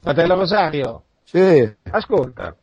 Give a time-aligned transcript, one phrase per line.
[0.00, 1.74] Fratello Rosario, sì.
[1.90, 2.54] ascolta,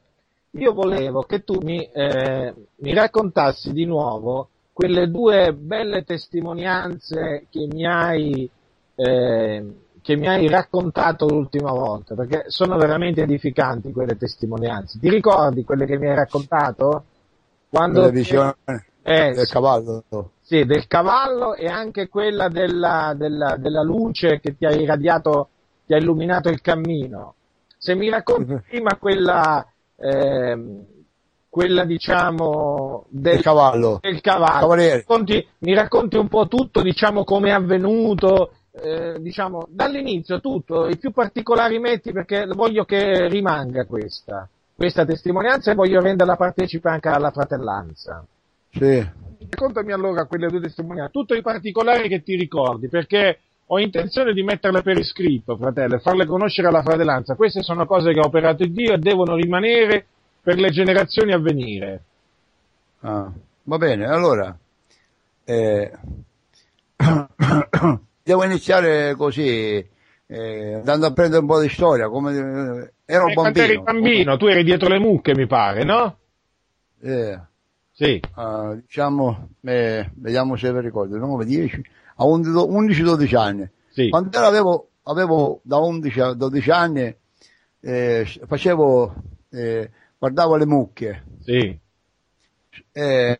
[0.51, 7.67] io volevo che tu mi, eh, mi raccontassi di nuovo quelle due belle testimonianze che
[7.71, 8.49] mi hai,
[8.95, 9.65] eh,
[10.01, 14.99] che mi hai raccontato l'ultima volta, perché sono veramente edificanti quelle testimonianze.
[14.99, 17.05] Ti ricordi quelle che mi hai raccontato?
[17.69, 18.55] Quando La visione
[19.03, 20.03] eh, del cavallo.
[20.41, 25.49] Sì, del cavallo e anche quella della, della, della luce che ti ha irradiato,
[25.93, 27.35] ti ha illuminato il cammino.
[27.77, 29.65] Se mi racconti prima quella,
[29.97, 30.85] ehm,
[31.49, 33.99] quella diciamo del, Del cavallo.
[34.01, 34.95] del cavallo, Cavaliere.
[34.97, 40.97] racconti- mi racconti un po' tutto, diciamo come è avvenuto, eh, diciamo dall'inizio tutto, i
[40.97, 47.09] più particolari metti perché voglio che rimanga questa, questa testimonianza e voglio renderla partecipe anche
[47.09, 48.25] alla fratellanza.
[48.71, 49.21] Sì.
[49.49, 53.39] Raccontami allora quelle due testimonianze, tutti i particolari che ti ricordi, perché
[53.73, 57.35] ho intenzione di metterle per iscritto, fratello, e farle conoscere alla fratellanza.
[57.35, 60.05] Queste sono cose che ha operato Dio e devono rimanere
[60.41, 62.03] per le generazioni a venire.
[63.01, 63.31] Ah,
[63.63, 64.55] va bene, allora
[65.45, 65.91] eh,
[68.23, 69.85] devo iniziare così,
[70.27, 73.83] eh, andando a prendere un po' di storia, come eh, ero Eh, quando eri bambino.
[74.01, 76.17] bambino, tu eri dietro le mucche, mi pare, no?
[77.01, 77.39] Eh,
[77.91, 78.21] Sì.
[78.35, 81.83] ah, diciamo, eh, vediamo se vi ricordo, 9, 10,
[82.15, 83.69] a 11-12 anni.
[83.89, 84.09] Sì.
[84.09, 87.15] Quando ero- avevo, avevo da 11 a 12 anni,
[87.79, 89.13] eh, facevo,
[89.51, 91.79] eh, guardavo le mucche, Sì.
[92.91, 93.39] eh,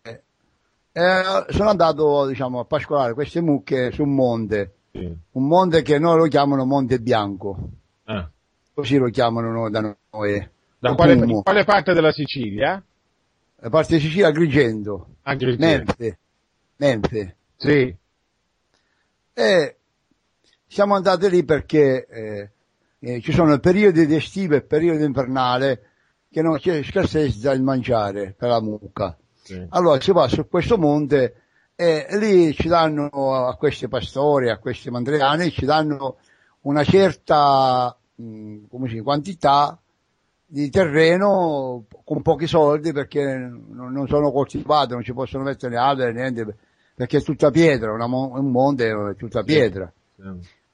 [0.91, 4.99] eh, sono andato diciamo, a pascolare queste mucche su un monte, sì.
[5.31, 7.57] un monte che noi lo chiamano Monte Bianco,
[8.05, 8.29] Ah.
[8.73, 10.49] così lo chiamano noi, da noi.
[10.77, 12.83] Da quale, quale parte della Sicilia?
[13.55, 15.65] La parte di Sicilia Agrigento, Agrigento.
[15.65, 16.17] Menfe,
[16.75, 17.35] Menfe.
[17.55, 17.95] Sì.
[19.33, 19.77] E
[20.67, 22.51] siamo andati lì perché eh,
[22.99, 25.89] eh, ci sono periodi di estivo e periodi invernale
[26.29, 29.15] che non c'è scarsezza il mangiare per la mucca.
[29.43, 29.65] sì.
[29.69, 31.35] Allora si va su questo monte
[31.75, 36.17] e lì ci danno a questi pastori, a questi mandriani, ci danno
[36.61, 39.77] una certa mh, si dice, quantità
[40.45, 46.57] di terreno con pochi soldi perché non sono coltivate, non ci possono mettere alberi, niente,
[46.95, 49.91] perché è tutta pietra, mo- un monte è tutta pietra.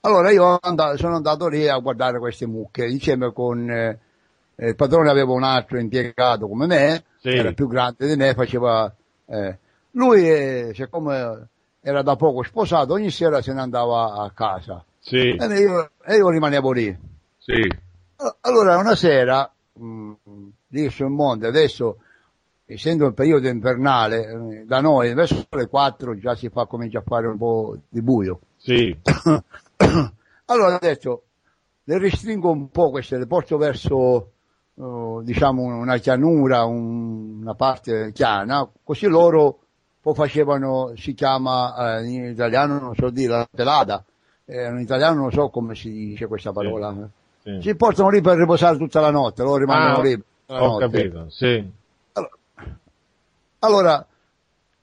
[0.01, 3.99] Allora io and- sono andato lì a guardare queste mucche insieme con eh,
[4.55, 7.29] il padrone aveva un altro impiegato come me, Sì.
[7.29, 8.93] era più grande di me, faceva
[9.25, 9.57] eh,
[9.91, 11.47] lui eh, siccome
[11.81, 15.35] era da poco sposato, ogni sera se ne andava a casa Sì.
[15.35, 16.97] e io, e io rimanevo lì.
[17.37, 17.87] Sì.
[18.41, 20.11] Allora una sera mh,
[20.67, 21.97] lì sul monte, adesso
[22.73, 24.27] essendo il periodo invernale,
[24.59, 28.01] eh, da noi verso le 4 già si fa comincia a fare un po' di
[28.01, 28.39] buio.
[28.57, 28.95] Sì.
[30.45, 31.23] allora detto,
[31.83, 34.31] le restringo un po' queste, le porto verso,
[34.75, 39.59] eh, diciamo, una chianura, un- una parte chiana, così loro
[40.01, 44.03] poi facevano, si chiama, eh, in italiano non so dire, la pelata,
[44.45, 46.95] eh, in italiano non so come si dice questa parola.
[47.41, 47.59] Sì.
[47.61, 50.23] Si portano lì per riposare tutta la notte, loro rimangono Ah, lì.
[50.51, 50.89] Ho notte.
[50.89, 51.77] capito, sì.
[53.59, 54.05] Allora,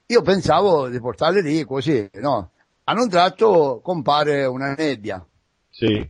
[0.07, 2.51] io pensavo di portarli lì così, no?
[2.85, 5.25] A un tratto compare una nebbia,
[5.71, 6.09] Sì.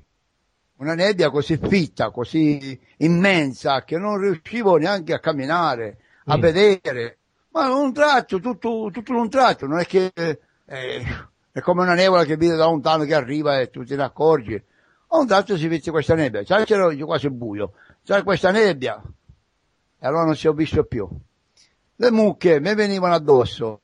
[0.79, 6.41] una nebbia così fitta, così immensa, che non riuscivo neanche a camminare, a Mm.
[6.41, 7.19] vedere.
[7.51, 11.05] Ma un tratto, tutto, tutto un tratto, non è che eh,
[11.53, 14.61] è come una nevola che vede da lontano che arriva e tu te ne accorgi.
[15.09, 17.73] A un tratto si vede questa nebbia, c'era quasi buio,
[18.05, 19.01] c'era questa nebbia,
[19.99, 21.09] e allora non si è visto più.
[21.99, 23.81] Le mucche mi venivano addosso,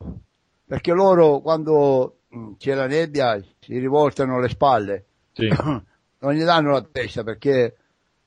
[0.67, 5.49] perché loro quando mh, c'è la nebbia si rivoltano le spalle, Sì.
[5.49, 7.77] non gli danno la testa perché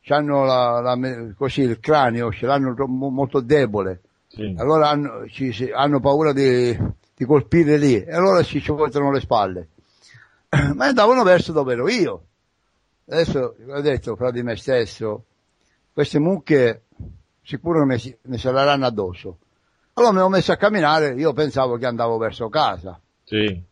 [0.07, 4.55] hanno la, la così il cranio, ce l'hanno molto debole, Sì.
[4.57, 6.75] allora hanno, ci- si- hanno paura di,
[7.15, 9.67] di colpire lì e allora si ci voltano le spalle.
[10.75, 12.23] Ma andavano verso dove ero io.
[13.07, 15.25] Adesso ho detto fra di me stesso,
[15.93, 16.85] queste mucche
[17.43, 19.37] sicuro si- mi saranno addosso.
[19.97, 22.99] Allora mi ho messo a camminare, io pensavo che andavo verso casa.
[23.23, 23.63] Sì.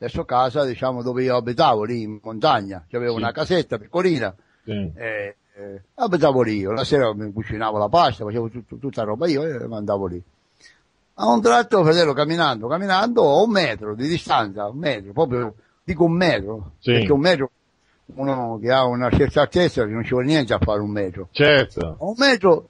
[0.00, 2.84] Verso casa, diciamo, dove io abitavo, lì in montagna.
[2.88, 3.18] C'avevo Sì.
[3.18, 4.92] una casetta piccolina, Sì.
[4.94, 6.70] eh, eh, abitavo lì io.
[6.70, 10.22] La sera mi cucinavo la pasta, facevo tutto- tutta roba io e andavo lì.
[11.14, 16.04] A un tratto, fratello, camminando, camminando, a un metro di distanza, un metro, proprio, dico
[16.04, 16.92] un metro, Sì.
[16.92, 17.50] perché un metro,
[18.14, 21.26] uno che ha una certa altezza non ci vuole niente a fare un metro.
[21.32, 21.96] Certo.
[21.98, 22.68] Un metro,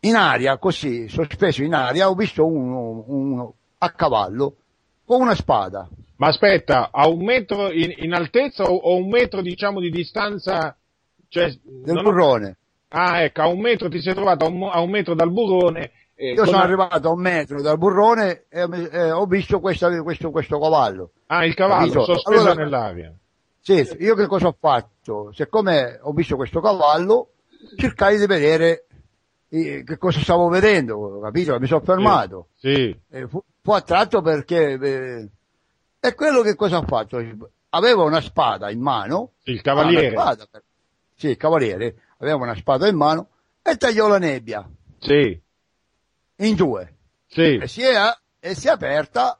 [0.00, 4.56] in aria, così, sospeso in aria, ho visto uno, uno a cavallo,
[5.04, 5.88] con una spada.
[6.16, 10.76] Ma aspetta, a un metro in, in altezza o, o, un metro diciamo di distanza?
[11.28, 12.48] Cioè, del burrone.
[12.48, 12.56] Ho...
[12.88, 15.92] Ah, ecco, a un metro ti sei trovato a un, a un metro dal burrone.
[16.14, 20.30] Eh, Io sono arrivato a un metro dal burrone e eh, ho visto questa, questo,
[20.30, 21.12] questo, cavallo.
[21.26, 23.14] Ah, il cavallo, sospeso allora, nell'aria.
[23.60, 25.32] Sì, io che cosa ho fatto?
[25.32, 27.28] Siccome ho visto questo cavallo,
[27.76, 28.86] cercai di vedere
[29.50, 31.58] che cosa stavo vedendo, capito?
[31.58, 32.48] Mi sono fermato.
[32.56, 32.96] Sì.
[33.10, 33.26] sì.
[33.28, 34.78] Fu, fu, attratto perché...
[34.80, 35.28] Eh,
[35.98, 37.20] e quello che cosa ho fatto?
[37.70, 39.32] Aveva una spada in mano.
[39.42, 40.10] Il cavaliere.
[40.10, 40.46] Spada,
[41.16, 41.96] sì, il cavaliere.
[42.18, 43.28] Aveva una spada in mano
[43.62, 44.68] e tagliò la nebbia.
[45.00, 45.40] Sì.
[46.36, 46.96] In due.
[47.26, 47.56] Sì.
[47.56, 47.96] E si è,
[48.38, 49.38] e si è aperta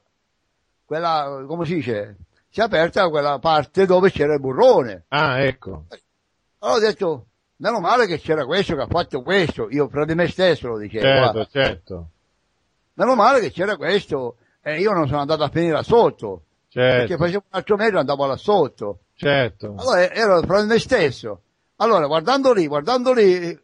[0.85, 2.17] quella, come si dice,
[2.49, 5.05] si è aperta quella parte dove c'era il burrone.
[5.07, 5.85] Ah, ecco.
[6.59, 7.25] Allora ho detto,
[7.61, 10.77] meno male che c'era questo che ha fatto questo, io fra di me stesso lo
[10.77, 11.03] dicevo.
[11.03, 11.49] Certo, guarda.
[11.49, 12.09] certo.
[12.93, 16.43] Meno male che c'era questo e io non sono andato a finire là sotto.
[16.67, 16.97] Certo.
[16.97, 18.99] Perché facevo un altro metro e andavo là sotto.
[19.15, 19.75] Certo.
[19.77, 21.41] Allora ero fra di me stesso.
[21.77, 23.59] Allora, guardando lì, guardando lì,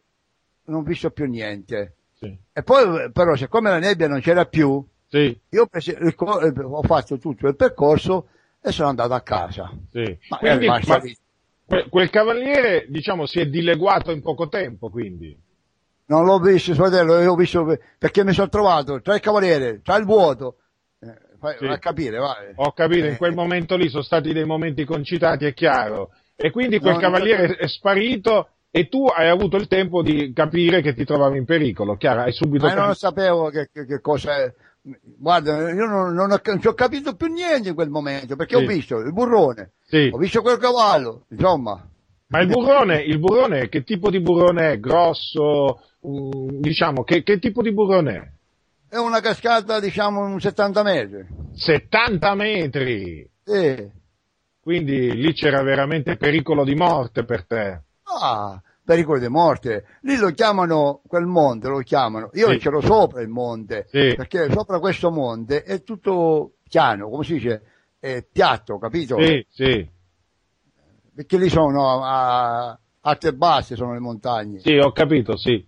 [0.64, 1.94] non ho visto più niente.
[2.18, 2.36] Sì.
[2.52, 5.38] E poi, però, siccome la nebbia non c'era più, sì.
[5.48, 8.28] io ho fatto tutto il percorso
[8.60, 9.70] e sono andato a casa.
[9.90, 10.18] Sì.
[10.28, 10.80] Ma quindi, ma,
[11.90, 15.36] quel cavaliere, diciamo, si è dileguato in poco tempo, quindi.
[16.06, 19.96] Non l'ho visto, fratello, io ho visto perché mi sono trovato tra il cavaliere, tra
[19.96, 20.56] il vuoto.
[21.00, 21.66] Eh, fai, sì.
[21.66, 22.52] a capire, vai.
[22.54, 26.12] Ho capito, in quel momento lì sono stati dei momenti concitati, è chiaro.
[26.34, 30.80] E quindi quel no, cavaliere è sparito e tu hai avuto il tempo di capire
[30.80, 32.22] che ti trovavi in pericolo, chiaro?
[32.22, 34.54] Hai subito Ma non sapevo che, che, che cosa è
[35.02, 38.62] Guarda, io non, non, ho, non, ho capito più niente in quel momento, perché sì.
[38.62, 40.10] ho visto il burrone, sì.
[40.12, 41.82] ho visto quel cavallo, insomma.
[42.30, 44.78] Ma il burrone, il burrone, che tipo di burrone è?
[44.78, 45.80] Grosso?
[46.00, 48.96] Um, diciamo, che, che, tipo di burrone è?
[48.96, 51.26] È una cascata, diciamo, un 70 metri.
[51.54, 53.30] 70 metri?
[53.42, 53.90] Sì.
[54.60, 57.82] Quindi lì c'era veramente pericolo di morte per te.
[58.02, 59.84] Ah, pericolo di morte.
[60.02, 62.58] Lì lo chiamano, quel monte lo chiamano, io sì.
[62.58, 64.12] c'ero sopra il monte, sì.
[64.14, 67.62] perché sopra questo monte è tutto piano, come si dice,
[67.98, 69.20] è piatto, capito?
[69.20, 69.88] Sì, sì.
[71.14, 74.60] Perché lì sono a, alte basse, sono le montagne.
[74.60, 75.66] Sì, ho capito, sì.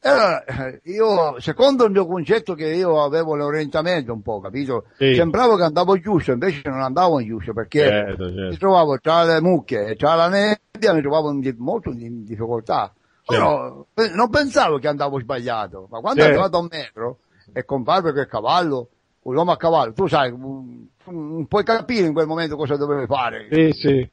[0.00, 0.44] Allora,
[0.84, 4.84] io, secondo il mio concetto che io avevo l'orientamento un po', capito?
[4.98, 5.14] Sì.
[5.14, 8.50] Sembrava che andavo giusto, invece non andavo giusto perché certo, certo.
[8.50, 12.92] mi trovavo tra le mucche e tra la nebbia, mi trovavo in, molto in difficoltà.
[13.24, 14.14] Però certo.
[14.14, 16.38] non pensavo che andavo sbagliato, ma quando certo.
[16.38, 17.18] arrivato a un metro
[17.50, 18.88] e comparve quel cavallo,
[19.24, 23.48] un uomo a cavallo, tu sai, non puoi capire in quel momento cosa dovevi fare.
[23.50, 24.10] Sì, sì.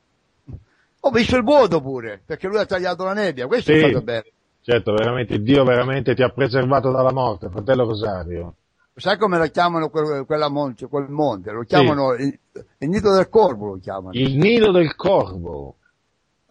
[1.03, 3.79] Ho visto il vuoto pure, perché lui ha tagliato la nebbia, questo sì.
[3.79, 4.29] è stato bello.
[4.61, 8.55] Certo, veramente, Dio veramente ti ha preservato dalla morte, fratello Rosario.
[8.93, 11.51] Sai come lo chiamano quel, monte, quel monte?
[11.51, 12.23] Lo chiamano sì.
[12.23, 12.39] il,
[12.77, 14.11] il, nido del corvo, lo chiamano.
[14.13, 15.75] Il nido del corvo?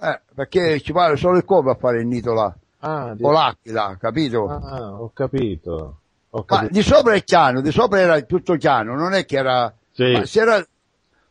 [0.00, 2.52] Eh, perché ci vuole solo il corvo a fare il nido là.
[2.80, 3.22] Ah, di...
[3.22, 4.48] O l'aquila, capito?
[4.48, 5.98] Ah, ho capito.
[6.30, 9.74] Ma di sopra è chiano, di sopra era tutto chiano, non è che era...
[9.92, 10.20] Sì.
[10.24, 10.64] c'era,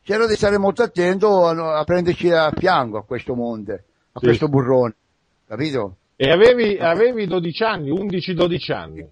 [0.04, 4.26] c'era di stare molto attento a, a prenderci a fianco a questo monte, a sì.
[4.26, 4.96] questo burrone,
[5.48, 5.96] capito?
[6.18, 9.10] E avevi, avevi 12 anni, 11-12 anni.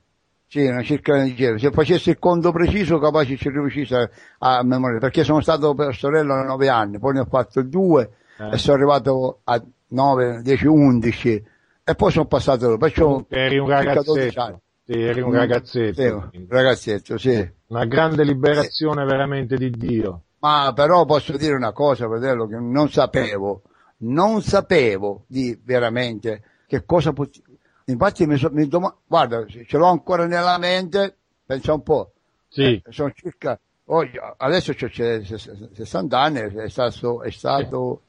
[0.50, 5.24] Sì, una circa Se facessi il conto preciso, capace ci riuscissi a, a memoriare, perché
[5.24, 8.50] sono stato per sorella a 9 anni, poi ne ho fatto 2 eh.
[8.54, 11.44] e sono arrivato a 9, 10, 11
[11.84, 14.62] e poi sono passato, perciò eri un ragazzetto.
[14.88, 16.30] Sì, eri un ragazzetto.
[16.32, 17.52] Sì, un ragazzetto, sì.
[17.68, 19.08] Una grande liberazione sì.
[19.12, 20.22] veramente di Dio.
[20.40, 23.64] Ma però posso dire una cosa, fratello, che non sapevo,
[23.98, 27.46] non sapevo di veramente che cosa potevo...
[27.86, 32.14] Infatti mi, so, mi dom- guarda, ce l'ho ancora nella mente, pensa un po'.
[32.48, 32.82] Sì.
[32.82, 34.06] Eh, sono circa, oh,
[34.38, 38.02] adesso ho 60 anni, è stato, è stato,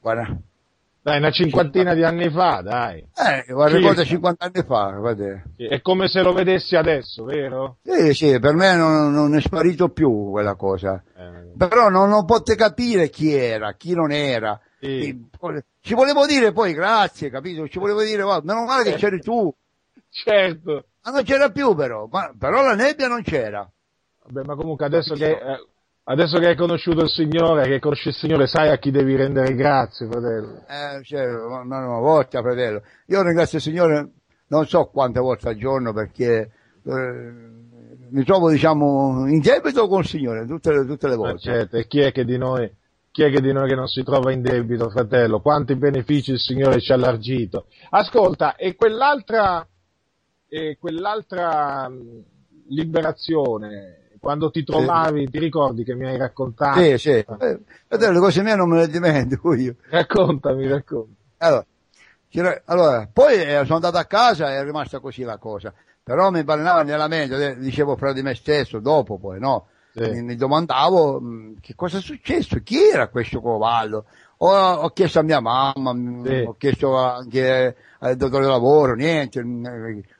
[0.00, 0.36] guarda.
[1.04, 3.06] Dai, una cinquantina di anni fa, dai.
[3.14, 5.42] Eh, guarda, ricorda 50 anni fa, guarda.
[5.54, 7.76] Sì, è come se lo vedessi adesso, vero?
[7.82, 11.02] Sì, sì, per me non, non è sparito più quella cosa.
[11.14, 11.52] Eh.
[11.58, 14.58] Però non, non potete capire chi era, chi non era.
[14.80, 15.28] Sì.
[15.82, 17.68] Ci volevo dire poi grazie, capito?
[17.68, 19.54] Ci volevo dire, guarda, meno male che c'eri tu.
[20.08, 20.86] Certo.
[21.02, 23.70] Ma non c'era più però, ma, però la nebbia non c'era.
[24.24, 25.66] Vabbè, ma comunque adesso che, eh,
[26.04, 29.54] adesso che hai conosciuto il Signore, che conosci il Signore, sai a chi devi rendere
[29.54, 30.64] grazie, fratello.
[30.68, 32.82] Eh, certo, ma una volta, fratello.
[33.06, 34.10] Io ringrazio il Signore
[34.48, 36.50] non so quante volte al giorno perché
[36.84, 37.32] eh,
[38.10, 41.50] mi trovo, diciamo, in debito con il Signore tutte, tutte le volte.
[41.50, 42.70] Ma certo, e chi è che di noi
[43.14, 45.40] chi è che di noi che non si trova in debito, fratello?
[45.40, 47.66] Quanti benefici il Signore ci ha allargito.
[47.90, 49.64] Ascolta, e quell'altra,
[50.48, 51.88] e quell'altra
[52.66, 55.30] liberazione, quando ti trovavi, sì.
[55.32, 56.80] ti ricordi che mi hai raccontato?
[56.80, 57.10] Sì, sì.
[57.10, 59.76] Eh, le cose mie non me le dimentico io.
[59.90, 61.16] Raccontami, raccontami.
[61.36, 65.72] Allora, allora, poi eh, sono andato a casa e è rimasta così la cosa.
[66.02, 69.66] Però mi balenava nella mente, dicevo fra di me stesso, dopo poi, no?
[69.94, 70.10] Sì.
[70.10, 74.06] Mi, mi, domandavo mm, che cosa è successo, chi era questo cavallo?
[74.38, 76.44] Ho, ho chiesto a mia mamma, mm, sì.
[76.46, 79.66] ho chiesto anche al dottore di lavoro, niente, mm,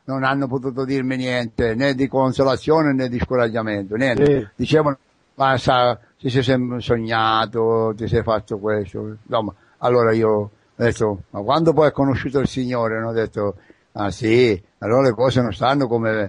[0.04, 4.24] non hanno potuto dirmi niente, né di consolazione né di scoraggiamento, niente.
[4.24, 4.48] Sì.
[4.54, 4.98] Dicevano,
[5.34, 6.42] ma sa, ti sei
[6.78, 12.38] sognato, ti sei fatto questo, insomma, allora io ho detto, ma quando poi ho conosciuto
[12.38, 13.56] il Signore, hanno detto,
[13.92, 16.28] ah sì, allora le cose non stanno come,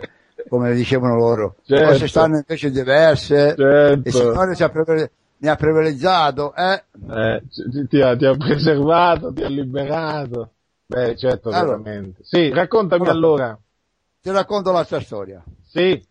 [0.49, 1.73] come dicevano loro, certo.
[1.73, 2.07] le cose certo.
[2.07, 4.07] stanno invece diverse, certo.
[4.09, 4.69] il Signore ci ha
[5.37, 6.83] mi ha privilegiato, eh?
[7.11, 10.51] eh ti, ti, ha, ti, ha, preservato, ti ha liberato.
[10.85, 12.23] Beh, certo, allora, veramente.
[12.23, 13.43] Sì, raccontami allora.
[13.43, 13.59] allora.
[14.21, 15.43] Ti racconto la sua storia.
[15.63, 16.03] Sì.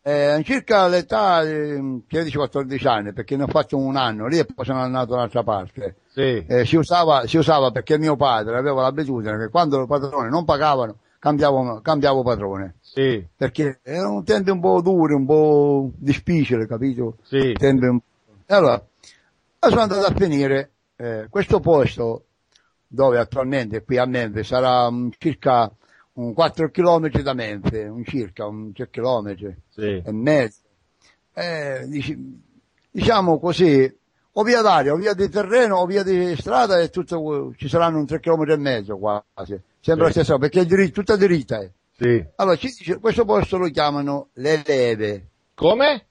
[0.00, 4.64] Eh, circa l'età di 13-14 anni, perché ne ho fatto un anno lì e poi
[4.64, 5.96] sono andato da un'altra parte.
[6.12, 6.44] Sì.
[6.46, 10.44] Eh, si, usava, si usava perché mio padre aveva l'abitudine che quando i padroni non
[10.44, 12.76] pagavano cambiavo, cambiavo padrone.
[12.80, 13.24] Sì.
[13.36, 17.16] Perché erano tempi un po' duri, un po' difficili, capito?
[17.22, 17.52] Sì.
[17.52, 18.00] Tempi un...
[18.50, 18.82] Allora,
[19.58, 22.24] sono andato a finire eh, questo posto
[22.86, 25.70] dove attualmente qui a Memphis sarà um, circa
[26.14, 30.02] un 4 km da Memphis, un circa un 3 km sì.
[30.02, 30.60] e mezzo.
[31.34, 31.86] Eh,
[32.90, 33.96] diciamo così,
[34.32, 37.98] o via d'aria, o via di terreno, o via di strada e tutto, ci saranno
[37.98, 39.60] un 3 km e mezzo quasi.
[39.78, 40.18] Sembra sì.
[40.18, 41.60] la stessa cosa, perché è diritta, tutta dritta.
[41.60, 41.72] Eh.
[41.98, 42.24] Sì.
[42.36, 45.28] Allora, ci questo posto lo chiamano le leve.
[45.54, 46.06] Come?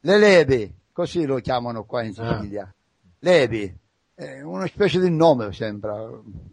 [0.00, 2.38] Le leve, così lo chiamano qua in ah.
[2.38, 2.62] Sicilia.
[2.62, 2.74] Ah.
[3.18, 3.78] Levi
[4.14, 5.94] è una specie di nome sembra.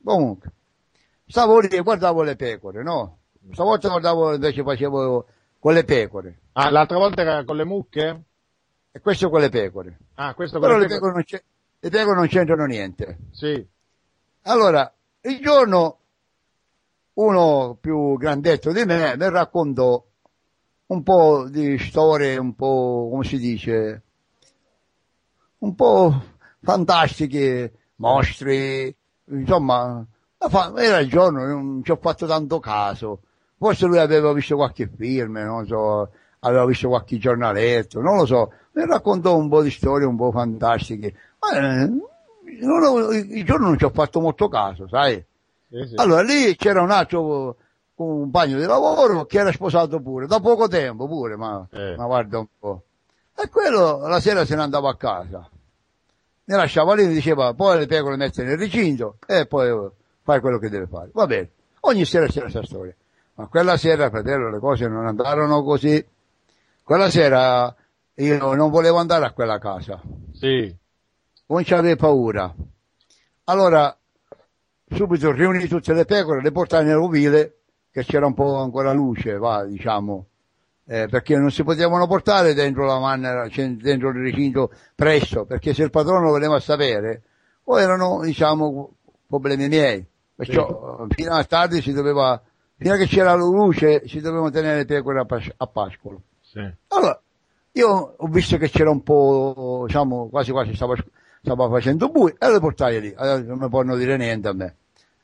[0.04, 0.52] Comunque,
[1.26, 3.20] stavo lì e guardavo le pecore, no?
[3.54, 5.26] Stavolta guardavo invece facevo
[5.60, 6.40] con le pecore.
[6.54, 8.24] Ah, l'altra volta era con le mucche?
[8.92, 9.98] E questo con le pecore.
[10.16, 11.12] Ah, questo con Però le pecore.
[11.14, 11.40] Però
[11.80, 13.20] le pecore non c'entrano niente.
[13.32, 13.66] Sì.
[14.42, 16.00] Allora, il giorno
[17.14, 20.06] uno più grandetto di me mi raccontò
[20.88, 24.02] un po' di storie, un po', come si dice,
[25.64, 26.22] un po'
[26.62, 28.94] fantastiche, mostri,
[29.30, 30.06] insomma,
[30.76, 33.22] era il giorno, non ci ho fatto tanto caso.
[33.58, 38.52] Forse lui aveva visto qualche film, non so, aveva visto qualche giornaletto, non lo so.
[38.74, 41.14] Mi raccontò un po' di storie un po' fantastiche.
[41.40, 41.90] Ma eh,
[42.60, 45.24] non, il giorno non ci ho fatto molto caso, sai?
[45.70, 45.96] Sì, sì.
[45.96, 47.56] Allora lì c'era un altro
[47.96, 51.96] compagno di lavoro che era sposato pure, da poco tempo pure, ma, eh.
[51.96, 52.84] ma guarda un po'.
[53.36, 55.50] E quello la sera se ne andava a casa
[56.46, 59.92] mi lasciava lì e mi diceva poi le pecore messe nel recinto e poi eh,
[60.24, 61.10] fai quello che deve fare.
[61.14, 62.94] Va bene, ogni sera c'era questa storia.
[63.36, 66.06] Ma quella sera, fratello, le cose non andarono così.
[66.84, 67.74] Quella sera
[68.16, 70.02] io non volevo andare a quella casa.
[70.34, 70.76] Sì.
[71.46, 72.54] Cominciai avere paura.
[73.46, 73.96] Allora,
[74.90, 77.58] subito riunì tutte le pecore, le portai nell'ovile,
[77.90, 80.28] che c'era un po' ancora luce, va, diciamo,
[80.86, 85.84] eh, perché non si potevano portare dentro la manna, dentro il recinto presto, perché se
[85.84, 87.22] il padrone lo voleva sapere,
[87.66, 88.92] o erano, diciamo,
[89.28, 90.06] problemi miei.
[90.36, 91.16] Perciò sì.
[91.16, 92.42] fino a tardi si doveva,
[92.76, 96.22] fino a che c'era la luce, si dovevano tenere le pecore a, pas- a pascolo.
[96.42, 96.60] Sì.
[96.88, 97.22] Allora,
[97.72, 100.96] io ho visto che c'era un po', diciamo, quasi quasi stava,
[101.42, 104.76] stava facendo buio, e le portai lì, non mi possono dire niente a me.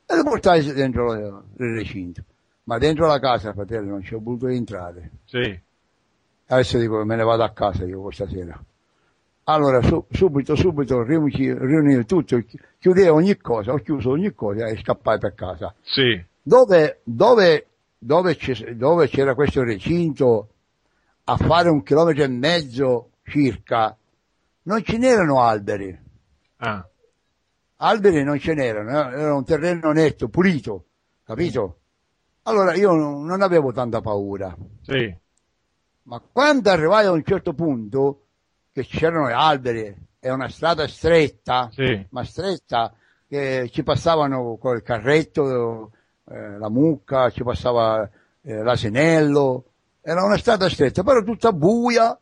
[0.05, 2.23] E le portai dentro il recinto
[2.63, 5.11] ma dentro la casa, fratello, non ci ho voluto entrare.
[5.25, 5.59] Sì.
[6.47, 8.59] Adesso dico, me ne vado a casa io questa sera.
[9.43, 12.39] Allora, su, subito, subito, riunivo tutto,
[12.77, 15.73] chiudevo ogni cosa, ho chiuso ogni cosa e scappai per casa.
[15.81, 16.23] Sì.
[16.41, 18.37] Dove, dove, dove,
[18.75, 20.49] dove c'era questo recinto,
[21.23, 23.95] a fare un chilometro e mezzo circa,
[24.63, 25.97] non ce n'erano alberi.
[26.57, 26.87] Ah.
[27.77, 30.85] Alberi non ce n'erano, eh, era un terreno netto, pulito,
[31.23, 31.78] capito?
[32.43, 34.55] Allora io non avevo tanta paura.
[34.81, 35.15] Sì.
[36.03, 38.23] Ma quando arrivai a un certo punto,
[38.71, 42.05] che c'erano gli alberi e una strada stretta, sì.
[42.09, 42.93] ma stretta,
[43.27, 45.91] che ci passavano col carretto,
[46.29, 48.09] eh, la mucca, ci passava
[48.41, 49.65] eh, l'asinello,
[50.01, 52.17] era una strada stretta, però tutta buia,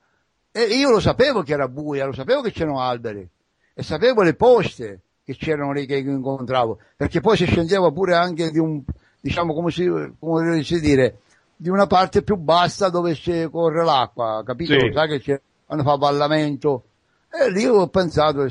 [0.51, 3.27] e io lo sapevo che era buia, lo sapevo che c'erano alberi,
[3.74, 8.50] e sapevo le poste che c'erano lì che incontravo, perché poi si scendeva pure anche
[8.50, 8.83] di un,
[9.27, 11.19] diciamo come si, come si dire,
[11.55, 14.74] di una parte più bassa dove si corre l'acqua, capito?
[14.79, 14.91] Sì.
[14.93, 16.84] Sai che c'è, quando fa ballamento.
[17.29, 18.46] E lì ho pensato,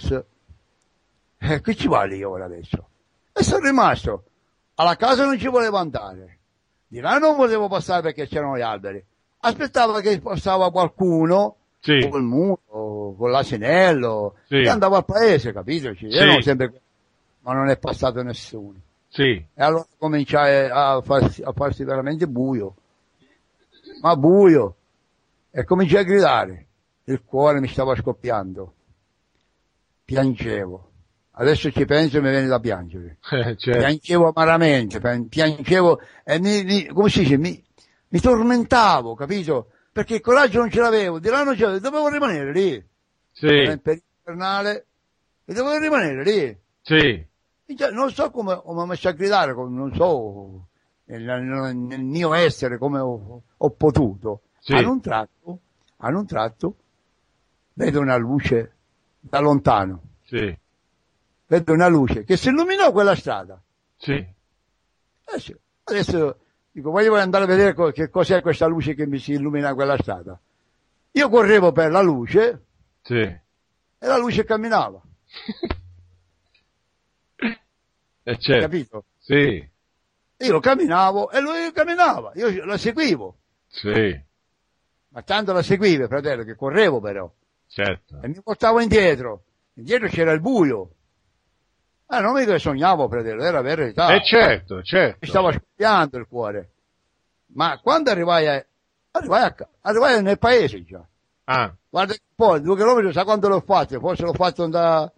[1.38, 2.88] eh, che ci va lì ora adesso?
[3.32, 4.24] E sono rimasto.
[4.74, 6.38] Alla casa non ci volevo andare.
[6.86, 9.02] Di là non volevo passare perché c'erano gli alberi.
[9.38, 12.06] Aspettavo che passava qualcuno sì.
[12.10, 14.56] col muro, con l'asinello, Sì.
[14.56, 15.94] e andavo al paese, capito?
[15.94, 16.08] Sì.
[16.42, 16.80] sempre-
[17.40, 18.74] ma non è passato nessuno.
[19.16, 19.30] Sì.
[19.54, 22.74] E allora cominciai a farsi, a farsi veramente buio,
[24.02, 24.76] ma buio,
[25.50, 26.66] e cominciai a gridare,
[27.04, 28.74] il cuore mi stava scoppiando,
[30.04, 30.90] piangevo.
[31.38, 33.18] Adesso ci penso e mi viene da piangere.
[33.30, 33.78] Eh, certo.
[33.78, 37.62] Piangevo amaramente, pian- piangevo e mi, mi- come si dice, mi,
[38.08, 39.70] mi tormentavo, capito?
[39.92, 42.72] Perché il coraggio non ce l'avevo, di là non ce l'avevo, dovevo rimanere lì.
[42.72, 42.84] Era
[43.32, 43.46] Sì.
[43.72, 44.86] in periodo invernale
[45.46, 46.58] e dovevo rimanere lì.
[46.82, 47.26] Sì.
[47.92, 50.68] Non so come ho messo a gridare, come- non so
[51.06, 54.42] nel, nel- nel mio essere come ho, ho potuto.
[54.60, 54.72] Sì.
[54.74, 55.58] Ad un tratto,
[55.98, 56.76] ad un tratto,
[57.74, 58.72] vedo una luce
[59.18, 60.56] da lontano, Sì.
[61.46, 63.60] vedo una luce che si illuminò quella strada.
[63.96, 64.34] Sì.
[65.24, 65.52] Adesso,
[65.84, 66.38] adesso
[66.70, 69.96] dico, voglio andare a vedere co- che cos'è questa luce che mi si illumina quella
[69.98, 70.38] strada.
[71.12, 72.64] Io correvo per la luce
[73.02, 73.16] Sì.
[73.22, 73.40] e
[73.98, 75.00] la luce camminava,
[78.28, 78.60] Eh, certo.
[78.60, 79.04] capito?
[79.20, 79.64] Sì.
[80.38, 83.36] Io camminavo e lui camminava, io la seguivo.
[83.68, 84.20] Sì.
[85.10, 87.30] Ma tanto la seguivo, fratello, che correvo però.
[87.68, 88.18] Certo.
[88.20, 89.44] E mi portavo indietro.
[89.74, 90.90] Indietro c'era il buio.
[92.06, 94.12] Ah, non mica sognavo, fratello, era verità.
[94.12, 95.18] Eh, certo, certo.
[95.20, 96.70] Mi stava scoppiando il cuore.
[97.54, 98.66] Ma quando arrivai, a,
[99.12, 101.06] arrivai, a arrivai nel paese già.
[101.44, 104.00] Ah, Guarda un po', due chilometri, sa quando l'ho fatto?
[104.00, 105.10] Forse l'ho fatto da...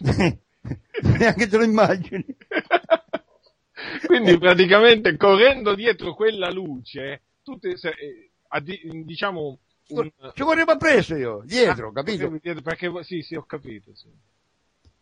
[1.18, 2.24] Neanche te lo immagini.
[4.06, 11.16] Quindi praticamente correndo dietro quella luce, tu ti sei, eh, diciamo, un, Ci correvo appresso
[11.16, 12.38] io, dietro, Ah, capito?
[12.40, 13.94] dietro, perché, sì, sì, ho capito.
[13.94, 14.08] Sì.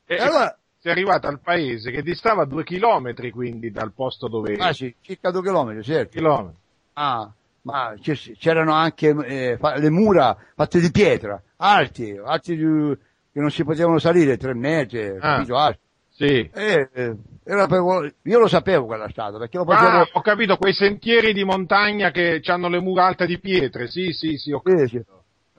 [0.06, 4.56] E E, allora, sei arrivato al paese che distava due chilometri quindi dal posto dove
[4.56, 6.16] ah sì, circa due chilometri, certo.
[6.16, 6.56] Chilometri.
[6.94, 7.30] Ah,
[7.62, 12.96] ma c'erano anche eh, le mura fatte di pietra, alti, alti di-
[13.32, 15.36] che non si potevano salire, tre metri, Ah.
[15.36, 15.56] capito?
[15.56, 15.78] Alti.
[16.10, 16.50] Sì.
[16.52, 19.88] E, eh, era per- io lo sapevo quella strada, perché lo facevo...
[19.98, 23.86] Ah, ho capito, quei sentieri di montagna che hanno le mura alte di pietre.
[23.88, 25.04] Sì, sì, sì, ho Sì, sì.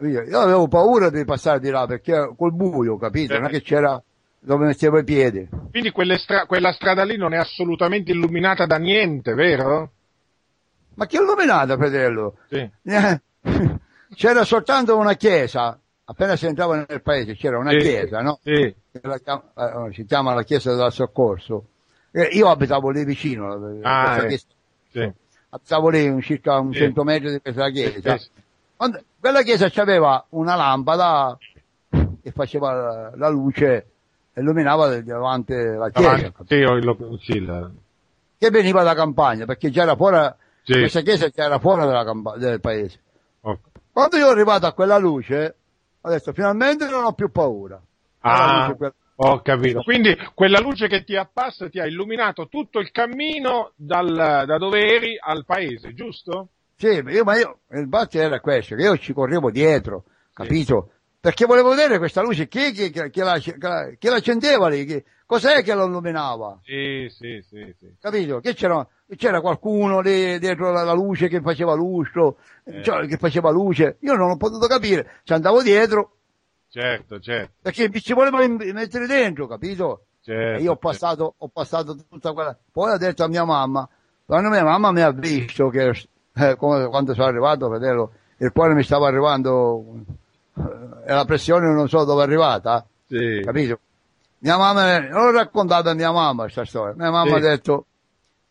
[0.02, 3.34] Io, avevo paura di passare di là, perché col buio, capito?
[3.34, 3.38] Eh.
[3.40, 4.02] Non è che c'era
[4.40, 5.48] dove mettevo i piedi.
[5.72, 9.92] Quindi stra- quella strada lì non è assolutamente illuminata da niente, vero?
[10.96, 12.38] Ma che illuminata, fratello?
[12.50, 12.70] Sì.
[12.84, 13.22] Eh,
[14.16, 17.78] C'era soltanto una chiesa, appena si entrava nel paese c'era una Sì.
[17.78, 18.40] chiesa, no?
[18.44, 18.52] Sì.
[18.52, 21.66] eh, si chiama la chiesa del soccorso.
[22.12, 24.40] Eh, io abitavo lì vicino, eh, Ah, eh.
[24.92, 25.12] Sì.
[25.50, 26.80] abitavo lì circa un Sì.
[26.80, 28.18] cento metri di questa chiesa.
[28.76, 31.38] Quando- quella chiesa aveva una lampada
[32.22, 33.88] che faceva la, luce
[34.34, 36.34] e illuminava davanti la chiesa, Avanti.
[36.48, 37.70] Sì, ho il- sì, la-
[38.38, 40.18] che veniva da campagna, perché già era fuori,
[40.64, 40.74] Sì.
[40.80, 43.00] questa chiesa già era fuori campa- del paese.
[43.42, 43.60] ho-
[43.92, 45.56] Quando io sono arrivato a quella luce,
[46.10, 47.82] detto finalmente non ho più paura.
[48.22, 49.82] Ah, quella- ho capito.
[49.84, 54.58] Quindi quella luce che ti è apparsa ti ha illuminato tutto il cammino dal- da
[54.58, 56.50] dove eri al paese, giusto?
[56.78, 60.92] Sì, io, ma io, il batte era questo, che io ci correvo dietro, capito?
[61.22, 64.70] Perché volevo vedere questa luce, chi, chi, chi, chi la, chi la- chi la accendeva
[64.70, 67.94] lì, chi- cos'è che la illuminava, Sì, sì, sì, sì.
[68.00, 68.40] capito?
[68.40, 72.82] Che c'era, c'era qualcuno lì dietro la, la luce che faceva lustro, Eh.
[72.84, 76.14] cioè, che faceva luce, io non ho potuto capire, ci andavo dietro,
[76.70, 80.06] Certo, certo, perché mi ci volevano mettere dentro, capito?
[80.22, 80.60] certo.
[80.60, 83.90] E io ho passato, ho passato tutta quella, poi ho detto a mia mamma,
[84.26, 85.90] quando mia mamma mi ha visto che,
[86.36, 89.84] eh, quando sono arrivato, fratello, il cuore mi stava arrivando,
[91.06, 93.42] e la pressione non so dove è arrivata, Sì.
[93.44, 93.80] capito?
[94.40, 97.46] Mia mamma, l'ho raccontata a mia mamma questa storia, mia mamma Sì.
[97.46, 97.86] ha detto,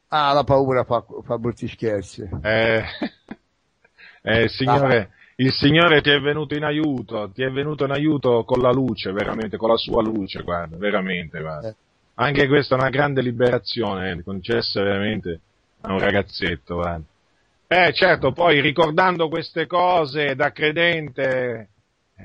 [0.09, 2.29] ah, la paura fa, fa brutti scherzi.
[2.43, 2.83] Eh,
[4.23, 8.61] eh, signore, il Signore ti è venuto in aiuto, ti è venuto in aiuto con
[8.61, 11.69] la luce, veramente, con la sua luce, guarda, veramente, guarda.
[11.69, 11.75] Eh.
[12.15, 15.41] Anche questa è una grande liberazione, eh, concessa veramente
[15.83, 17.05] a un ragazzetto, guarda.
[17.69, 21.69] Eh, certo, poi ricordando queste cose da credente,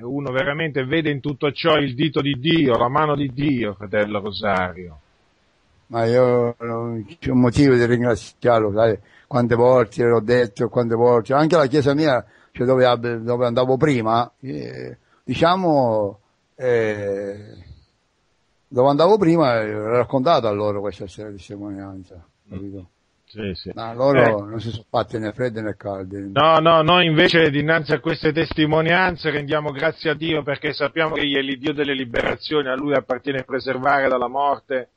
[0.02, 4.20] uno veramente vede in tutto ciò il dito di Dio, la mano di Dio, fratello
[4.20, 5.00] Rosario.
[5.88, 6.56] Ma io
[7.20, 11.94] c'è un motivo di ringraziarlo, sai, quante volte l'ho detto, quante volte, anche la chiesa
[11.94, 16.20] mia, cioè dove, dove andavo prima, eh, diciamo,
[16.56, 17.58] eh,
[18.68, 22.88] dove andavo prima, eh, ho raccontato a loro questa testimonianza, capito?
[23.34, 23.72] Sì, sì.
[23.74, 24.50] Ma loro Eh.
[24.52, 26.32] non si sono fatti né freddi né caldi.
[26.32, 31.22] No, no, noi invece dinanzi a queste testimonianze rendiamo grazie a Dio perché sappiamo che
[31.22, 34.90] è l'Iddio delle liberazioni, a Lui appartiene preservare dalla morte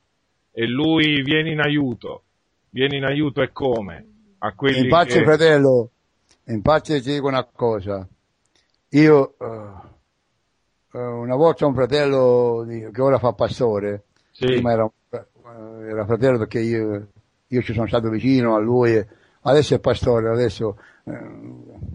[0.51, 2.25] e Lui viene in aiuto.
[2.69, 4.05] Viene in aiuto e come?
[4.37, 5.23] A quelli Infatti, che...
[5.23, 5.89] fratello,
[6.45, 8.07] infatti ti dico una cosa,
[8.89, 14.45] io uh, una volta un fratello che ora fa pastore, sì.
[14.45, 14.91] prima era,
[15.89, 17.07] era, fratello perché io,
[17.47, 19.03] io, ci sono stato vicino a lui,
[19.41, 21.19] adesso è pastore, adesso eh,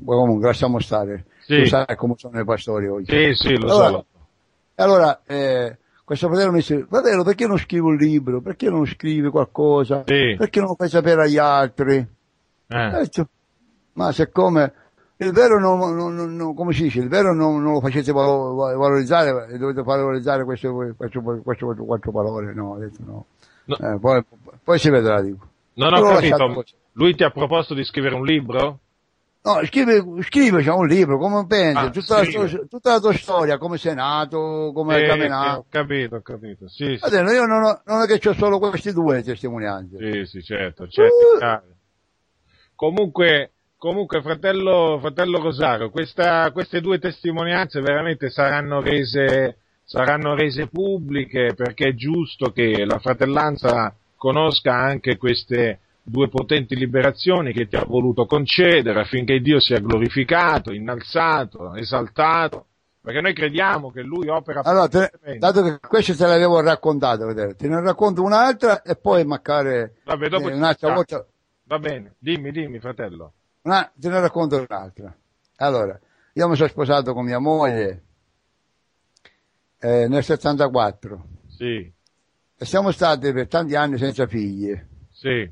[0.05, 1.63] comunque lasciamo stare, sì.
[1.63, 3.13] tu sai come sono i pastori oggi.
[3.13, 4.07] Sì, sì, lo allora, so.
[4.77, 8.41] Allora, eh, questo fratello mi dice, fratello perché non scrivi un libro?
[8.41, 10.05] Perché non scrivi qualcosa?
[10.07, 10.35] Sì.
[10.37, 11.97] Perché non lo fai sapere agli altri?
[11.97, 12.91] Eh.
[12.91, 13.29] Detto,
[13.95, 14.73] ma siccome
[15.19, 19.57] il vero non, non, non, come si dice, il vero non, non lo facete valorizzare,
[19.57, 23.27] dovete valorizzare queste, queste, queste quattro parole, no, ho detto no.
[23.65, 23.77] No.
[23.77, 24.25] Eh, poi,
[24.63, 25.49] poi, si vedrà, dico.
[25.75, 28.81] Non ho capito, lui ti ha proposto di scrivere un libro?
[29.45, 33.59] No, scrive, scrive un libro, come pensi, ah, tutta, la tua, tutta, la tua, storia,
[33.59, 35.59] come sei nato, come hai camminato.
[35.59, 36.97] Ho capito, ho capito, sì.
[36.97, 37.05] sì.
[37.05, 39.97] Adesso, io non, ho, non, è che ho solo questi due testimonianze.
[39.99, 41.15] Sì, sì, certo, certo.
[41.45, 41.75] Uh.
[42.77, 49.62] Comunque, comunque, fratello, fratello Rosario, questa, queste due testimonianze veramente saranno rese,
[49.93, 57.53] saranno rese pubbliche perché è giusto che la fratellanza conosca anche queste due potenti liberazioni
[57.53, 62.69] che ti ha voluto concedere affinché Dio sia glorificato, innalzato, esaltato,
[63.03, 67.57] perché noi crediamo che Lui opera allora, te, dato che questo te l'avevo raccontato, vedete,
[67.57, 71.23] te ne racconto un'altra e poi magari Vabbè, dopo eh, un'altra volta...
[71.65, 73.33] Va bene, dimmi, dimmi fratello.
[73.63, 75.15] Una, te ne racconto un'altra.
[75.57, 76.01] Allora,
[76.33, 78.05] io mi sono sposato con mia moglie
[79.83, 81.27] eh, nel 74.
[81.49, 81.93] Sì.
[82.57, 84.81] E siamo stati per tanti anni senza figli.
[85.11, 85.51] Sì.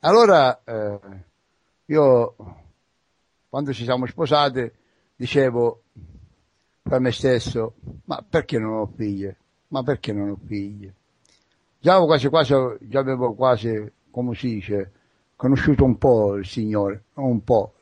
[0.00, 1.00] Allora, eh,
[1.86, 2.34] io,
[3.48, 4.70] quando ci siamo sposati,
[5.16, 5.84] dicevo
[6.82, 9.36] per me stesso, ma perché non ho figlie?
[9.68, 10.94] Ma perché non ho figlie?
[11.78, 14.92] Già avevo quasi quasi, già avevo quasi, come si dice,
[15.34, 17.72] conosciuto un po' il Signore, un po'.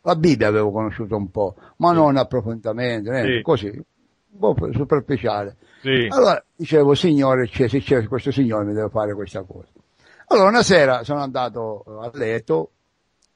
[0.00, 3.42] La Bibbia avevo conosciuto un po', ma non approfondimento, eh, sì.
[3.42, 3.84] così,
[4.32, 5.56] un po' superficiale.
[5.80, 6.06] Sì.
[6.10, 9.68] Allora dicevo, Signore, c'è, se c'è questo Signore mi deve fare questa cosa.
[10.28, 12.70] Allora una sera sono andato a letto,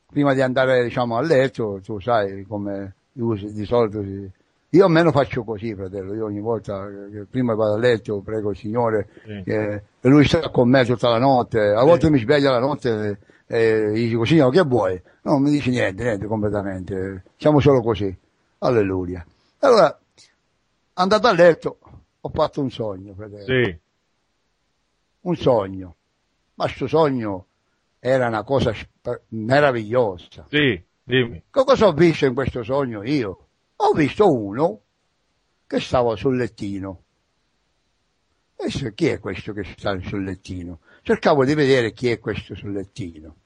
[0.06, 4.30] prima di andare diciamo a letto, tu sai come di solito si...
[4.70, 8.56] io almeno faccio così fratello, io ogni volta che prima vado a letto prego il
[8.56, 9.42] Signore sì.
[9.44, 12.12] che lui sta con me tutta la notte, a volte sì.
[12.12, 15.00] mi sveglia la notte e gli dico Signore che vuoi?
[15.22, 18.14] No, non mi dice niente, niente completamente, siamo solo così,
[18.58, 19.24] alleluia.
[19.60, 19.98] Allora,
[20.94, 21.78] andato a letto,
[22.20, 23.44] ho fatto un sogno fratello.
[23.64, 23.80] Sì.
[25.22, 25.96] Un sogno
[26.54, 27.46] ma questo sogno
[27.98, 28.74] era una cosa
[29.28, 30.46] meravigliosa.
[30.48, 31.42] Sì, dimmi.
[31.50, 33.46] Cosa ho visto in questo sogno io?
[33.76, 34.80] Ho visto uno
[35.66, 37.02] che stava sul lettino.
[38.56, 40.80] E se, chi è questo che sta sul lettino?
[41.02, 43.36] Cercavo di vedere chi è questo sul lettino.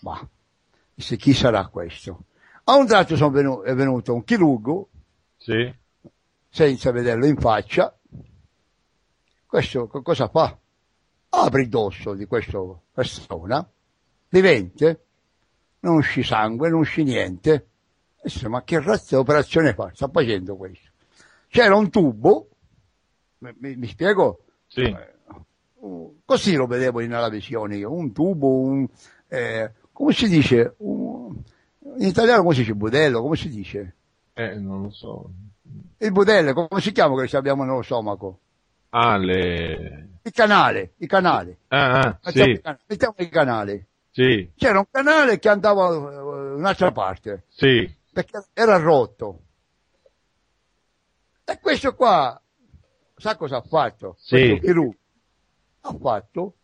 [0.00, 0.28] Ma,
[0.94, 2.26] se chi sarà questo?
[2.64, 4.88] A un tratto venuto, è venuto un chirurgo,
[5.36, 5.72] sì.
[6.56, 7.94] Senza vederlo in faccia.
[9.46, 10.58] Questo cosa fa?
[11.28, 12.58] apri il dorso di questa
[12.90, 13.68] persona,
[14.30, 15.04] vivente,
[15.80, 17.66] non usci sangue, non usci niente.
[18.20, 19.90] Adesso, ma che razza di operazione fa?
[19.92, 20.92] Sta facendo questo.
[21.48, 22.48] C'era un tubo,
[23.40, 24.44] mi, mi spiego?
[24.66, 24.80] Sì.
[24.80, 25.14] Eh,
[26.24, 28.88] così lo vedevo nella visione io, un tubo, un,
[29.28, 30.74] eh, come si dice?
[30.78, 31.36] Un,
[31.98, 33.20] in italiano come si dice budello?
[33.20, 33.96] Come si dice?
[34.32, 35.30] Eh, non lo so.
[35.98, 38.40] Il budello, come si chiama che abbiamo nello stomaco?
[38.90, 40.08] Ah, le...
[40.22, 41.58] Il canale, il canale.
[41.68, 42.60] Ah, ah sì.
[42.86, 43.86] Mettiamo il canale.
[44.10, 44.50] Sì.
[44.56, 47.44] C'era un canale che andava uh, un'altra parte.
[47.48, 47.88] Sì.
[48.12, 49.40] Perché era rotto.
[51.44, 52.40] E questo qua,
[53.16, 54.16] sa cosa ha fatto?
[54.18, 54.58] Sì.
[54.58, 54.94] Questo
[55.82, 56.54] ha fatto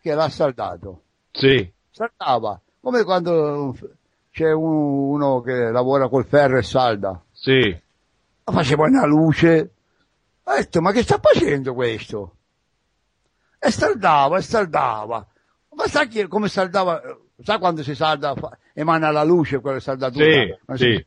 [0.00, 1.02] che l'ha saldato.
[1.30, 1.72] Sì.
[1.90, 2.60] Saldava.
[2.80, 3.76] Come quando
[4.30, 7.24] c'è uno che lavora col ferro e salda.
[7.32, 7.86] Sì.
[8.50, 9.72] Faceva una luce,
[10.42, 12.36] ho detto, ma che sta facendo questo?
[13.58, 15.26] E saldava, e saldava.
[15.74, 17.00] Ma sa chi, come saldava?
[17.42, 18.34] Sa quando si salda,
[18.72, 20.24] emana la luce quella saldatura?
[20.74, 21.06] Sì, sì.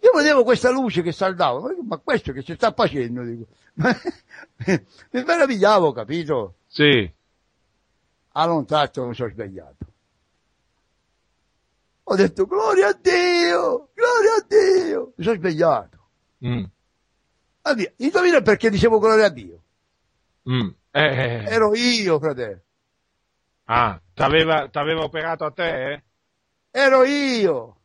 [0.00, 3.22] Io vedevo questa luce che saldava, ma questo che si sta facendo?
[3.22, 3.46] Dico.
[3.76, 6.56] mi meravigliavo, capito?
[6.66, 7.10] Sì.
[8.32, 9.76] A un tratto mi sono svegliato.
[12.04, 15.12] Ho detto, gloria a Dio, gloria a Dio.
[15.16, 15.95] Mi sono svegliato.
[16.46, 16.64] Mm.
[17.62, 17.92] Addio.
[17.96, 19.62] Indovina perché dicevo gloria a Dio.
[20.50, 20.68] Mm.
[20.90, 21.44] Eh.
[21.48, 22.60] Ero io, fratello.
[23.64, 26.02] Ah, t'aveva, t'aveva operato a te?
[26.70, 27.76] Ero io.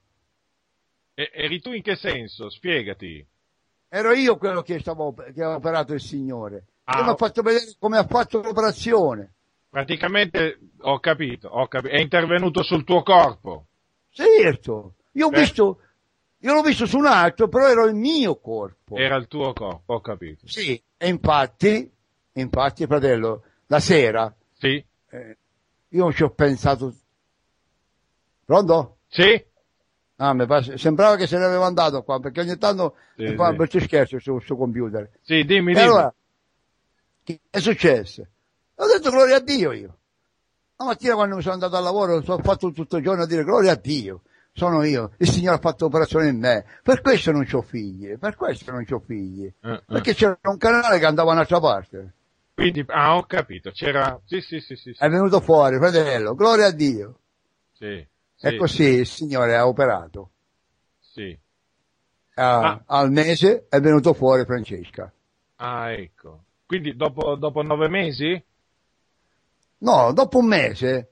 [1.13, 2.49] E, eri tu in che senso?
[2.49, 3.25] Spiegati.
[3.89, 6.65] Ero io quello che, stavo, che ha operato il Signore.
[6.83, 9.33] Ah, e mi ha fatto vedere come ha fatto l'operazione.
[9.69, 13.67] Praticamente ho capito, ho capito, è intervenuto sul tuo corpo.
[14.09, 15.39] Certo, io ho eh.
[15.39, 15.79] visto
[16.43, 18.95] io l'ho visto su un altro, però era il mio corpo.
[18.95, 20.47] Era il tuo corpo, ho capito.
[20.47, 21.89] Sì, e infatti,
[22.33, 24.83] infatti, fratello, la sera, Sì?
[25.09, 25.37] eh,
[25.89, 26.93] io ci ho pensato...
[28.45, 28.97] Pronto?
[29.07, 29.45] Sì?
[30.17, 33.35] Ah, mi pare- sembrava che se ne aveva andato qua, perché ogni tanto Sì, mi
[33.35, 33.49] fa sì.
[33.49, 35.09] un brutto scherzo sul suo computer.
[35.21, 35.87] Sì, dimmi, E dimmi.
[35.87, 36.13] allora,
[37.23, 38.27] che è successo?
[38.75, 39.97] Ho detto gloria a Dio io.
[40.77, 43.43] La mattina quando mi sono andato al lavoro ho fatto tutto il giorno a dire
[43.43, 44.21] gloria a Dio.
[44.53, 46.65] Sono io, il Signore ha fatto operazione in me.
[46.83, 49.45] Per questo non ho figli, per questo non ho figli.
[49.61, 49.81] Eh, eh.
[49.87, 52.13] Perché c'era un canale che andava un'altra parte.
[52.53, 54.19] Quindi, ah, ho capito, c'era...
[54.25, 54.93] Sì, sì, sì, sì.
[54.97, 57.19] È venuto fuori, fratello, gloria a Dio.
[57.71, 60.29] Sì, E sì, così il Signore ha operato.
[60.99, 61.37] sì.
[62.35, 62.81] Ah, Ah.
[62.85, 65.11] Al mese è venuto fuori Francesca.
[65.57, 66.43] Ah, ecco.
[66.65, 68.41] Quindi dopo, dopo nove mesi?
[69.79, 71.10] No, dopo un mese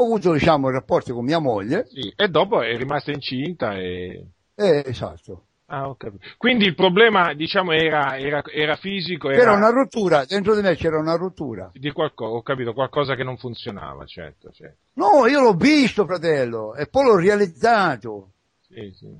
[0.00, 1.86] ho avuto, diciamo, rapporti con mia moglie.
[1.88, 2.12] Sì.
[2.14, 4.26] E dopo è rimasta incinta e...
[4.54, 5.44] Eh, esatto.
[5.66, 6.24] Ah, capito.
[6.38, 10.74] Quindi il problema, diciamo, era, era, era fisico, era C'era una rottura, dentro di me
[10.76, 11.70] c'era una rottura.
[11.74, 14.78] di qualcosa, ho capito, qualcosa che non funzionava, certo, certo.
[14.94, 18.30] No, io l'ho visto, fratello, e poi l'ho realizzato.
[18.66, 19.14] Sì, sì.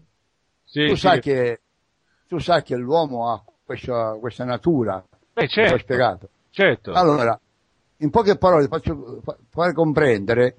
[0.65, 1.01] Sì, tu, sì.
[1.01, 1.61] sai che,
[2.27, 6.29] tu sai che l'uomo ha questa, questa natura, Beh, l'ho certo, spiegato.
[6.51, 6.93] certo.
[6.93, 7.39] Allora,
[7.99, 10.57] in poche parole faccio fa- fare comprendere,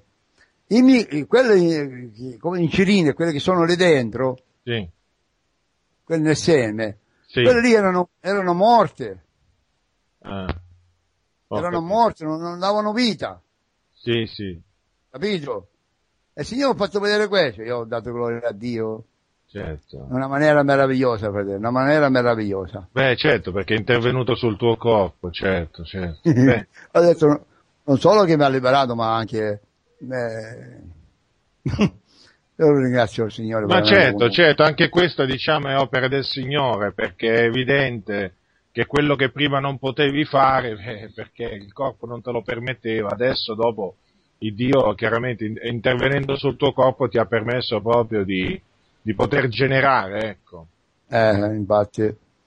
[0.72, 4.88] i quelle come insuline, quelle che sono lì dentro, Sì,
[6.04, 7.42] quelle nel seme, sì.
[7.42, 9.24] quelle lì erano, erano morte,
[10.22, 10.54] Ah.
[11.52, 13.40] Erano morte, non, non davano vita,
[13.92, 14.60] Sì, sì,
[15.10, 15.68] capito?
[16.32, 19.04] E il Signore ha fatto vedere questo, io ho dato gloria a Dio,
[19.46, 19.96] certo.
[19.96, 22.86] in una maniera meravigliosa, fratello, una maniera meravigliosa.
[22.92, 26.20] Beh, certo, perché è intervenuto sul tuo corpo, certo, certo.
[26.30, 27.46] Beh, ho detto,
[27.82, 29.60] non solo che mi ha liberato, ma anche,
[30.08, 30.80] eh,
[32.56, 33.66] io ringrazio il Signore.
[33.66, 38.34] ma certo, certo, anche questo diciamo è opera del Signore, perché è evidente
[38.72, 43.08] che quello che prima non potevi fare, eh, perché il corpo non te lo permetteva,
[43.10, 43.96] adesso dopo
[44.38, 48.60] il Dio chiaramente in- intervenendo sul tuo corpo ti ha permesso proprio di,
[49.02, 50.66] di poter generare, ecco.
[51.08, 52.02] Eh, infatti,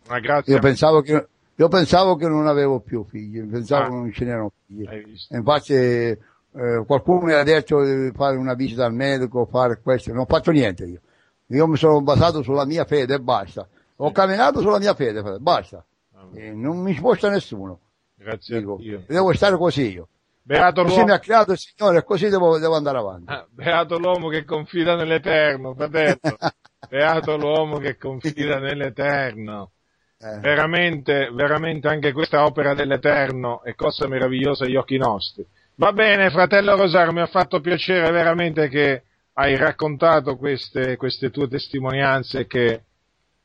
[0.07, 0.53] Una grazia.
[0.55, 3.87] io pensavo che, io pensavo che non avevo più figli, pensavo Ah.
[3.89, 4.87] che non ce n'erano figli.
[5.29, 6.17] Infatti,
[6.55, 10.51] eh, qualcuno mi ha detto di fare una visita al medico, fare questo, non fatto
[10.51, 11.01] niente io.
[11.47, 13.67] Io mi sono basato sulla mia fede e basta.
[13.97, 15.85] Ho camminato sulla mia fede, basta.
[16.33, 17.79] E non mi sposta nessuno.
[18.15, 19.03] Grazie Dico, a Dio.
[19.07, 20.07] devo stare così io.
[20.45, 23.31] Beato Così l'uomo, mi ha creato il Signore e così devo, devo andare avanti.
[23.31, 26.19] ah, beato l'uomo che confida nell'Eterno, fratello.
[26.89, 29.71] Beato l'uomo che confida nell'Eterno.
[30.17, 35.45] Eh, Veramente, veramente anche questa opera dell'Eterno è cosa meravigliosa agli occhi nostri.
[35.75, 41.47] Va bene, fratello Rosario, mi ha fatto piacere veramente che hai raccontato queste, queste tue
[41.47, 42.83] testimonianze che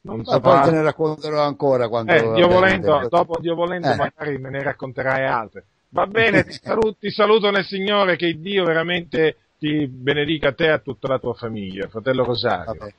[0.02, 2.12] non ma so poi te ne racconterò ancora quando...
[2.12, 3.96] Eh, Dio volendo, dopo Dio volendo Eh.
[3.96, 5.64] magari me ne racconterai altre.
[5.90, 10.66] Va bene, ti saluto, ti saluto nel Signore, che Dio veramente ti benedica a te
[10.66, 12.64] e a tutta la tua famiglia, fratello Rosario.
[12.66, 12.92] vabbè.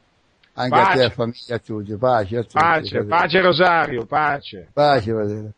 [0.54, 1.04] Anche a te, Pace.
[1.04, 1.96] a famiglia, a tutti.
[1.96, 2.54] Pace, a tutti.
[2.54, 4.70] Pace, pace Rosario, pace.
[4.74, 5.52] Pace, fratello.